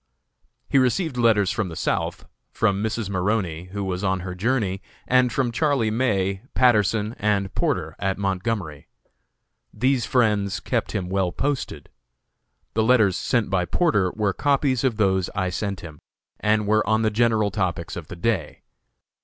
[0.67, 3.07] He received letters from the South, from Mrs.
[3.07, 8.87] Maroney, who was on her journey, and from Charlie May, Patterson, and Porter, at Montgomery.
[9.71, 11.87] These friends kept him well posted.
[12.73, 15.99] The letters sent by Porter were copies of those I sent him,
[16.39, 18.63] and were on the general topics of the day.